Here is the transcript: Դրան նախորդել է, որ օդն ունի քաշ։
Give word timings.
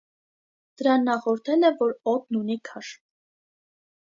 Դրան 0.81 1.05
նախորդել 1.09 1.67
է, 1.69 1.71
որ 1.83 1.93
օդն 2.15 2.41
ունի 2.41 2.59
քաշ։ 2.71 2.91